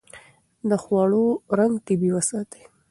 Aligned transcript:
د 0.69 0.71
خوړو 0.83 1.25
رنګ 1.59 1.73
طبيعي 1.87 2.13
وساتئ. 2.13 2.63